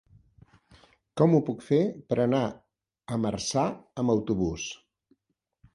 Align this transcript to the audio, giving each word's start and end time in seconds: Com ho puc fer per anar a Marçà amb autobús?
Com 1.21 1.35
ho 1.35 1.41
puc 1.49 1.61
fer 1.67 1.79
per 2.09 2.19
anar 2.25 2.41
a 3.17 3.21
Marçà 3.27 3.69
amb 4.05 4.17
autobús? 4.17 4.69